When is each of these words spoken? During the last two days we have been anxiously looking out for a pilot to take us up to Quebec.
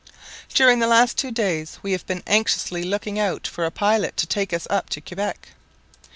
During 0.51 0.79
the 0.79 0.87
last 0.87 1.15
two 1.15 1.29
days 1.29 1.77
we 1.83 1.91
have 1.91 2.07
been 2.07 2.23
anxiously 2.25 2.81
looking 2.81 3.19
out 3.19 3.45
for 3.45 3.65
a 3.65 3.69
pilot 3.69 4.17
to 4.17 4.25
take 4.25 4.51
us 4.51 4.65
up 4.67 4.89
to 4.89 4.99
Quebec. 4.99 5.49